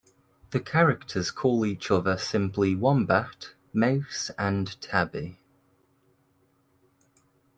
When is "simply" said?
2.17-2.75